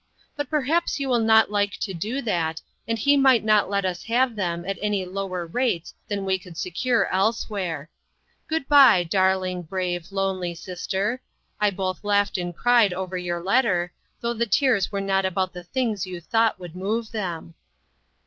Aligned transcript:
But 0.35 0.49
perhaps 0.49 0.99
you 0.99 1.07
will 1.07 1.19
not 1.19 1.51
like 1.51 1.73
to 1.73 1.93
do 1.93 2.23
that, 2.23 2.59
and 2.87 2.97
he 2.97 3.15
might 3.15 3.43
not 3.43 3.69
let 3.69 3.85
us 3.85 4.05
have 4.05 4.35
them 4.35 4.65
at 4.65 4.79
any 4.81 5.05
lower 5.05 5.45
rates 5.45 5.93
than 6.07 6.25
we 6.25 6.39
could 6.39 6.57
se 6.57 6.71
cure 6.71 7.07
elsewhere. 7.13 7.87
Good 8.47 8.67
by, 8.67 9.03
darling, 9.03 9.61
brave, 9.61 10.07
258 10.09 10.09
INTERRUPTED. 10.09 10.25
lonely 10.25 10.55
sister. 10.55 11.21
I 11.59 11.69
both 11.69 12.03
laughed 12.03 12.39
and 12.39 12.57
cried 12.57 12.93
over 12.93 13.15
your 13.15 13.43
letter, 13.43 13.93
though 14.21 14.33
the 14.33 14.47
tears 14.47 14.91
were 14.91 15.01
not 15.01 15.23
about 15.23 15.53
the 15.53 15.61
things 15.63 16.07
you 16.07 16.19
thought 16.19 16.59
would 16.59 16.75
move 16.75 17.11
them." 17.11 17.53